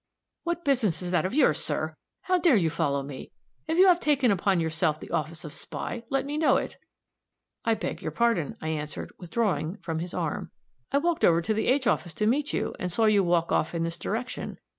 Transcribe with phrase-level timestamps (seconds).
[0.45, 1.93] "What business is that of yours, sir?
[2.21, 3.31] How dare you follow me?
[3.67, 6.77] If you have taken upon yourself the office of spy, let me know it."
[7.65, 10.49] "I beg your pardon," I answered, withdrawing from his arm,
[10.91, 13.75] "I walked over to the H office to meet you, and saw you walk off
[13.75, 14.57] in this direction.